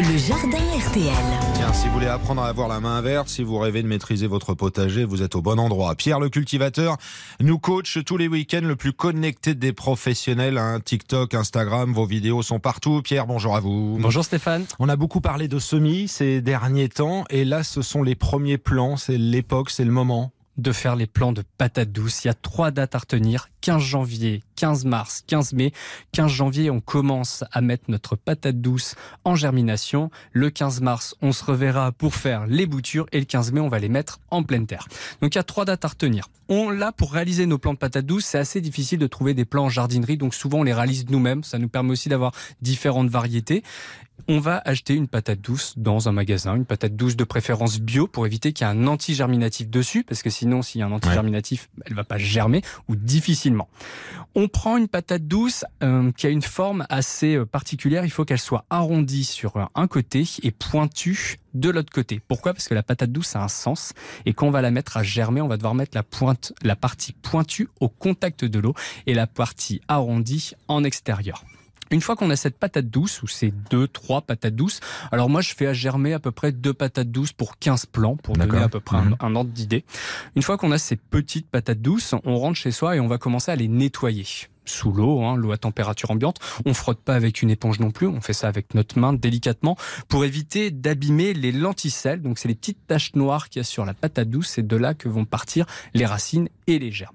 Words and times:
Le 0.00 0.18
jardin 0.18 0.58
RTL. 0.58 1.12
Tiens, 1.54 1.72
si 1.72 1.86
vous 1.86 1.94
voulez 1.94 2.08
apprendre 2.08 2.42
à 2.42 2.48
avoir 2.48 2.66
la 2.66 2.80
main 2.80 3.00
verte, 3.00 3.28
si 3.28 3.44
vous 3.44 3.58
rêvez 3.58 3.80
de 3.80 3.86
maîtriser 3.86 4.26
votre 4.26 4.52
potager, 4.52 5.04
vous 5.04 5.22
êtes 5.22 5.36
au 5.36 5.42
bon 5.42 5.58
endroit. 5.60 5.94
Pierre 5.94 6.18
le 6.18 6.30
cultivateur 6.30 6.96
nous 7.38 7.58
coach 7.60 7.98
tous 8.04 8.16
les 8.16 8.26
week-ends 8.26 8.64
le 8.64 8.74
plus 8.74 8.92
connecté 8.92 9.54
des 9.54 9.72
professionnels. 9.72 10.58
Hein. 10.58 10.80
TikTok, 10.84 11.34
Instagram, 11.34 11.92
vos 11.92 12.06
vidéos 12.06 12.42
sont 12.42 12.58
partout. 12.58 13.02
Pierre, 13.02 13.28
bonjour 13.28 13.54
à 13.54 13.60
vous. 13.60 13.96
Bonjour 14.00 14.24
Stéphane. 14.24 14.64
On 14.80 14.88
a 14.88 14.96
beaucoup 14.96 15.20
parlé 15.20 15.46
de 15.46 15.60
semis 15.60 16.08
ces 16.08 16.40
derniers 16.40 16.88
temps 16.88 17.24
et 17.30 17.44
là 17.44 17.62
ce 17.62 17.80
sont 17.80 18.02
les 18.02 18.16
premiers 18.16 18.58
plans, 18.58 18.96
c'est 18.96 19.16
l'époque, 19.16 19.70
c'est 19.70 19.84
le 19.84 19.92
moment 19.92 20.32
de 20.56 20.72
faire 20.72 20.96
les 20.96 21.06
plans 21.06 21.32
de 21.32 21.42
patates 21.58 21.92
douces. 21.92 22.24
Il 22.24 22.28
y 22.28 22.30
a 22.30 22.34
trois 22.34 22.70
dates 22.70 22.94
à 22.94 22.98
retenir. 22.98 23.48
15 23.60 23.82
janvier, 23.82 24.42
15 24.64 24.86
mars, 24.86 25.22
15 25.26 25.52
mai. 25.52 25.72
15 26.12 26.32
janvier, 26.32 26.70
on 26.70 26.80
commence 26.80 27.44
à 27.52 27.60
mettre 27.60 27.84
notre 27.88 28.16
patate 28.16 28.62
douce 28.62 28.94
en 29.24 29.34
germination. 29.36 30.10
Le 30.32 30.48
15 30.48 30.80
mars, 30.80 31.14
on 31.20 31.32
se 31.32 31.44
reverra 31.44 31.92
pour 31.92 32.14
faire 32.14 32.46
les 32.46 32.64
boutures. 32.64 33.04
Et 33.12 33.18
le 33.18 33.26
15 33.26 33.52
mai, 33.52 33.60
on 33.60 33.68
va 33.68 33.78
les 33.78 33.90
mettre 33.90 34.20
en 34.30 34.42
pleine 34.42 34.66
terre. 34.66 34.88
Donc 35.20 35.34
il 35.34 35.36
y 35.36 35.38
a 35.38 35.42
trois 35.42 35.66
dates 35.66 35.84
à 35.84 35.88
retenir. 35.88 36.28
On 36.48 36.70
l'a 36.70 36.92
pour 36.92 37.12
réaliser 37.12 37.44
nos 37.44 37.58
plans 37.58 37.74
de 37.74 37.78
patates 37.78 38.06
douces. 38.06 38.24
C'est 38.24 38.38
assez 38.38 38.62
difficile 38.62 38.98
de 38.98 39.06
trouver 39.06 39.34
des 39.34 39.44
plans 39.44 39.64
en 39.64 39.68
jardinerie. 39.68 40.16
Donc 40.16 40.34
souvent, 40.34 40.60
on 40.60 40.62
les 40.62 40.72
réalise 40.72 41.10
nous-mêmes. 41.10 41.44
Ça 41.44 41.58
nous 41.58 41.68
permet 41.68 41.90
aussi 41.90 42.08
d'avoir 42.08 42.32
différentes 42.62 43.10
variétés 43.10 43.62
on 44.28 44.38
va 44.38 44.62
acheter 44.64 44.94
une 44.94 45.08
patate 45.08 45.40
douce 45.40 45.74
dans 45.76 46.08
un 46.08 46.12
magasin, 46.12 46.56
une 46.56 46.64
patate 46.64 46.96
douce 46.96 47.16
de 47.16 47.24
préférence 47.24 47.80
bio 47.80 48.06
pour 48.06 48.26
éviter 48.26 48.52
qu'il 48.52 48.66
y 48.66 48.70
ait 48.70 48.72
un 48.72 48.86
anti-germinatif 48.86 49.68
dessus, 49.68 50.04
parce 50.04 50.22
que 50.22 50.30
sinon, 50.30 50.62
s'il 50.62 50.80
y 50.80 50.82
a 50.82 50.86
un 50.86 50.92
anti-germinatif, 50.92 51.68
elle 51.78 51.94
elle 51.94 51.96
va 51.96 52.04
pas 52.04 52.18
germer 52.18 52.62
ou 52.88 52.96
difficilement. 52.96 53.68
On 54.34 54.48
prend 54.48 54.76
une 54.76 54.88
patate 54.88 55.28
douce 55.28 55.64
euh, 55.82 56.10
qui 56.12 56.26
a 56.26 56.30
une 56.30 56.42
forme 56.42 56.86
assez 56.88 57.36
euh, 57.36 57.46
particulière. 57.46 58.04
Il 58.04 58.10
faut 58.10 58.24
qu'elle 58.24 58.40
soit 58.40 58.64
arrondie 58.68 59.24
sur 59.24 59.70
un 59.74 59.86
côté 59.86 60.24
et 60.42 60.50
pointue 60.50 61.38
de 61.54 61.70
l'autre 61.70 61.92
côté. 61.92 62.20
Pourquoi? 62.26 62.52
Parce 62.52 62.66
que 62.66 62.74
la 62.74 62.82
patate 62.82 63.12
douce 63.12 63.36
a 63.36 63.44
un 63.44 63.48
sens 63.48 63.92
et 64.26 64.32
quand 64.32 64.48
on 64.48 64.50
va 64.50 64.60
la 64.60 64.72
mettre 64.72 64.96
à 64.96 65.04
germer, 65.04 65.40
on 65.40 65.46
va 65.46 65.56
devoir 65.56 65.74
mettre 65.74 65.96
la 65.96 66.02
pointe, 66.02 66.52
la 66.62 66.74
partie 66.74 67.12
pointue 67.12 67.68
au 67.80 67.88
contact 67.88 68.44
de 68.44 68.58
l'eau 68.58 68.74
et 69.06 69.14
la 69.14 69.28
partie 69.28 69.80
arrondie 69.86 70.54
en 70.66 70.82
extérieur. 70.82 71.44
Une 71.94 72.00
fois 72.00 72.16
qu'on 72.16 72.28
a 72.30 72.34
cette 72.34 72.58
patate 72.58 72.90
douce, 72.90 73.22
ou 73.22 73.28
ces 73.28 73.52
deux, 73.70 73.86
trois 73.86 74.20
patates 74.20 74.56
douces, 74.56 74.80
alors 75.12 75.30
moi 75.30 75.42
je 75.42 75.54
fais 75.54 75.68
à 75.68 75.72
germer 75.72 76.12
à 76.12 76.18
peu 76.18 76.32
près 76.32 76.50
deux 76.50 76.74
patates 76.74 77.12
douces 77.12 77.32
pour 77.32 77.56
15 77.56 77.86
plants, 77.86 78.16
pour 78.16 78.36
donner 78.36 78.58
à 78.58 78.68
peu 78.68 78.80
près 78.80 78.96
un, 78.96 79.04
mhm. 79.04 79.16
un, 79.20 79.36
ordre 79.36 79.50
d'idée. 79.50 79.84
Une 80.34 80.42
fois 80.42 80.58
qu'on 80.58 80.72
a 80.72 80.78
ces 80.78 80.96
petites 80.96 81.46
patates 81.46 81.80
douces, 81.80 82.12
on 82.24 82.36
rentre 82.36 82.56
chez 82.58 82.72
soi 82.72 82.96
et 82.96 83.00
on 83.00 83.06
va 83.06 83.18
commencer 83.18 83.52
à 83.52 83.56
les 83.56 83.68
nettoyer 83.68 84.26
sous 84.64 84.92
l'eau, 84.92 85.22
hein, 85.22 85.36
l'eau 85.36 85.52
à 85.52 85.58
température 85.58 86.10
ambiante. 86.10 86.38
On 86.64 86.74
frotte 86.74 87.00
pas 87.00 87.14
avec 87.14 87.42
une 87.42 87.50
éponge 87.50 87.80
non 87.80 87.90
plus, 87.90 88.06
on 88.06 88.20
fait 88.20 88.32
ça 88.32 88.48
avec 88.48 88.74
notre 88.74 88.98
main 88.98 89.12
délicatement 89.12 89.76
pour 90.08 90.24
éviter 90.24 90.70
d'abîmer 90.70 91.34
les 91.34 91.52
lenticelles. 91.52 92.22
Donc 92.22 92.38
c'est 92.38 92.48
les 92.48 92.54
petites 92.54 92.86
taches 92.86 93.14
noires 93.14 93.48
qu'il 93.48 93.60
y 93.60 93.62
a 93.62 93.64
sur 93.64 93.84
la 93.84 93.94
patate 93.94 94.28
douce, 94.28 94.48
c'est 94.48 94.66
de 94.66 94.76
là 94.76 94.94
que 94.94 95.08
vont 95.08 95.24
partir 95.24 95.66
les 95.94 96.06
racines 96.06 96.48
et 96.66 96.78
les 96.78 96.90
gerbes. 96.90 97.14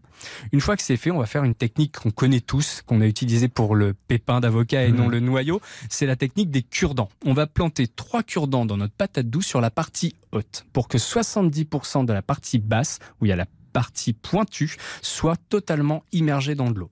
Une 0.52 0.61
fois 0.61 0.75
que 0.75 0.83
c'est 0.83 0.97
fait, 0.97 1.11
on 1.11 1.19
va 1.19 1.25
faire 1.25 1.44
une 1.44 1.56
technique 1.56 1.97
qu'on 1.97 2.11
connaît 2.11 2.41
tous, 2.41 2.81
qu'on 2.86 3.02
a 3.02 3.06
utilisée 3.06 3.47
pour 3.47 3.75
le 3.75 3.94
pépin 3.94 4.39
d'avocat 4.39 4.84
et 4.84 4.91
non 4.91 5.08
mmh. 5.08 5.11
le 5.11 5.19
noyau. 5.19 5.61
C'est 5.89 6.06
la 6.06 6.16
technique 6.16 6.52
des 6.52 6.61
cure-dents. 6.61 7.09
On 7.25 7.34
va 7.34 7.47
planter 7.47 7.88
trois 7.88 8.23
cure-dents 8.23 8.66
dans 8.66 8.78
notre 8.78 8.94
patate 8.94 9.30
douce 9.30 9.45
sur 9.45 9.61
la 9.61 9.72
partie 9.72 10.16
haute 10.31 10.66
pour 10.73 10.88
que 10.88 10.97
70% 10.97 12.06
de 12.06 12.13
la 12.13 12.22
partie 12.22 12.59
basse, 12.59 13.00
où 13.22 13.25
il 13.25 13.30
y 13.30 13.31
a 13.31 13.36
la 13.36 13.45
partie 13.72 14.14
pointue 14.14 14.78
soit 15.02 15.38
totalement 15.50 16.03
immergée 16.12 16.56
dans 16.56 16.72
de 16.72 16.80
l'eau. 16.80 16.89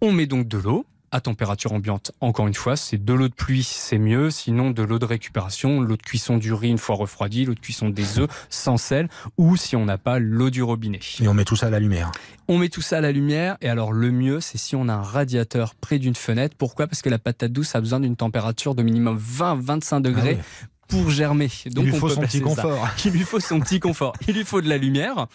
On 0.00 0.12
met 0.12 0.26
donc 0.26 0.48
de 0.48 0.58
l'eau, 0.58 0.86
à 1.12 1.20
température 1.20 1.72
ambiante. 1.72 2.12
Encore 2.20 2.48
une 2.48 2.54
fois, 2.54 2.74
c'est 2.74 3.04
de 3.04 3.12
l'eau 3.12 3.28
de 3.28 3.34
pluie, 3.34 3.62
c'est 3.62 3.98
mieux. 3.98 4.30
Sinon, 4.30 4.70
de 4.70 4.82
l'eau 4.82 4.98
de 4.98 5.04
récupération, 5.04 5.80
l'eau 5.80 5.96
de 5.96 6.02
cuisson 6.02 6.38
du 6.38 6.52
riz 6.54 6.70
une 6.70 6.78
fois 6.78 6.96
refroidie, 6.96 7.44
l'eau 7.44 7.54
de 7.54 7.60
cuisson 7.60 7.90
des 7.90 8.18
œufs 8.18 8.30
sans 8.48 8.78
sel, 8.78 9.08
ou 9.36 9.56
si 9.56 9.76
on 9.76 9.84
n'a 9.84 9.98
pas 9.98 10.18
l'eau 10.18 10.48
du 10.48 10.62
robinet. 10.62 11.00
Et 11.20 11.28
on 11.28 11.34
met 11.34 11.44
tout 11.44 11.54
ça 11.54 11.66
à 11.66 11.70
la 11.70 11.80
lumière. 11.80 12.10
On 12.48 12.58
met 12.58 12.70
tout 12.70 12.80
ça 12.80 12.98
à 12.98 13.00
la 13.02 13.12
lumière. 13.12 13.58
Et 13.60 13.68
alors, 13.68 13.92
le 13.92 14.10
mieux, 14.10 14.40
c'est 14.40 14.58
si 14.58 14.74
on 14.74 14.88
a 14.88 14.94
un 14.94 15.02
radiateur 15.02 15.74
près 15.74 15.98
d'une 15.98 16.14
fenêtre. 16.14 16.56
Pourquoi? 16.56 16.86
Parce 16.86 17.02
que 17.02 17.10
la 17.10 17.18
patate 17.18 17.52
douce 17.52 17.76
a 17.76 17.80
besoin 17.80 18.00
d'une 18.00 18.16
température 18.16 18.74
de 18.74 18.82
minimum 18.82 19.18
20-25 19.18 20.00
degrés. 20.00 20.38
Ah 20.40 20.66
pour 20.92 21.10
germer. 21.10 21.50
Donc 21.66 21.84
il 21.84 21.90
lui 21.90 21.98
faut 21.98 22.08
son 22.08 22.20
petit 22.20 22.40
confort. 22.40 22.88
Il 23.04 23.12
lui 23.12 23.20
faut 23.20 23.40
son 23.40 23.60
petit 23.60 23.80
confort. 23.80 24.12
Il 24.28 24.34
lui 24.34 24.44
faut 24.44 24.60
de 24.60 24.68
la 24.68 24.76
lumière. 24.76 25.26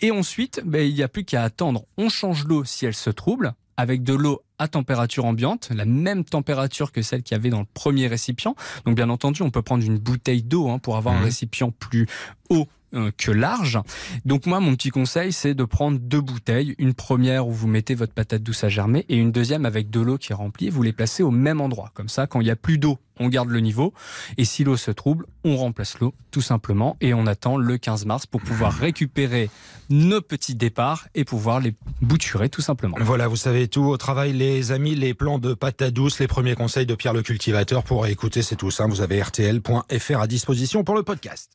Et 0.00 0.10
ensuite, 0.10 0.62
ben, 0.64 0.86
il 0.86 0.94
n'y 0.94 1.02
a 1.02 1.08
plus 1.08 1.24
qu'à 1.24 1.42
attendre. 1.42 1.84
On 1.98 2.08
change 2.08 2.44
l'eau 2.44 2.64
si 2.64 2.86
elle 2.86 2.94
se 2.94 3.10
trouble 3.10 3.54
avec 3.76 4.02
de 4.02 4.14
l'eau 4.14 4.42
à 4.58 4.68
température 4.68 5.24
ambiante, 5.24 5.70
la 5.74 5.84
même 5.84 6.24
température 6.24 6.92
que 6.92 7.02
celle 7.02 7.22
qu'il 7.22 7.34
y 7.34 7.40
avait 7.40 7.50
dans 7.50 7.60
le 7.60 7.66
premier 7.74 8.06
récipient. 8.06 8.54
Donc 8.86 8.96
bien 8.96 9.10
entendu, 9.10 9.42
on 9.42 9.50
peut 9.50 9.62
prendre 9.62 9.84
une 9.84 9.98
bouteille 9.98 10.42
d'eau 10.42 10.68
hein, 10.68 10.78
pour 10.78 10.96
avoir 10.96 11.14
un 11.14 11.20
mmh. 11.20 11.24
récipient 11.24 11.70
plus 11.70 12.06
haut 12.48 12.68
que 13.16 13.30
large. 13.30 13.78
Donc 14.24 14.46
moi, 14.46 14.60
mon 14.60 14.74
petit 14.74 14.90
conseil, 14.90 15.32
c'est 15.32 15.54
de 15.54 15.64
prendre 15.64 15.98
deux 15.98 16.20
bouteilles. 16.20 16.74
Une 16.78 16.94
première 16.94 17.46
où 17.46 17.52
vous 17.52 17.68
mettez 17.68 17.94
votre 17.94 18.12
patate 18.12 18.42
douce 18.42 18.64
à 18.64 18.68
germer 18.68 19.04
et 19.08 19.16
une 19.16 19.32
deuxième 19.32 19.66
avec 19.66 19.90
de 19.90 20.00
l'eau 20.00 20.18
qui 20.18 20.32
est 20.32 20.34
remplie. 20.34 20.68
Vous 20.68 20.82
les 20.82 20.92
placez 20.92 21.22
au 21.22 21.30
même 21.30 21.60
endroit. 21.60 21.90
Comme 21.94 22.08
ça, 22.08 22.26
quand 22.26 22.40
il 22.40 22.44
n'y 22.44 22.50
a 22.50 22.56
plus 22.56 22.78
d'eau, 22.78 22.98
on 23.18 23.28
garde 23.28 23.48
le 23.48 23.60
niveau. 23.60 23.92
Et 24.36 24.44
si 24.44 24.64
l'eau 24.64 24.76
se 24.76 24.90
trouble, 24.90 25.26
on 25.44 25.56
remplace 25.56 25.98
l'eau 26.00 26.14
tout 26.30 26.40
simplement. 26.40 26.96
Et 27.00 27.14
on 27.14 27.26
attend 27.26 27.56
le 27.56 27.78
15 27.78 28.06
mars 28.06 28.26
pour 28.26 28.40
pouvoir 28.40 28.72
récupérer 28.72 29.50
nos 29.90 30.20
petits 30.20 30.54
départs 30.54 31.08
et 31.14 31.24
pouvoir 31.24 31.60
les 31.60 31.74
bouturer 32.00 32.48
tout 32.48 32.62
simplement. 32.62 32.96
Voilà, 33.00 33.28
vous 33.28 33.36
savez 33.36 33.68
tout. 33.68 33.84
Au 33.84 33.96
travail, 33.96 34.32
les 34.32 34.72
amis, 34.72 34.94
les 34.94 35.14
plans 35.14 35.38
de 35.38 35.54
patate 35.54 35.92
douce, 35.92 36.18
les 36.18 36.28
premiers 36.28 36.54
conseils 36.54 36.86
de 36.86 36.94
Pierre 36.94 37.12
le 37.12 37.22
cultivateur 37.22 37.84
pour 37.84 38.06
écouter, 38.06 38.42
c'est 38.42 38.56
tout 38.56 38.70
simple. 38.70 38.90
Vous 38.90 39.02
avez 39.02 39.22
rtl.fr 39.22 40.20
à 40.20 40.26
disposition 40.26 40.84
pour 40.84 40.94
le 40.94 41.02
podcast. 41.02 41.50